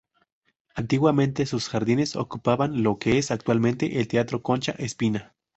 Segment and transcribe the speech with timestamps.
[0.73, 5.35] Antiguamente sus jardines ocupaban lo que es actualmente el Teatro Concha Espina.